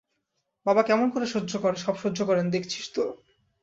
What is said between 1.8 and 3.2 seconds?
সহ্য করেন দেখেছিস তো?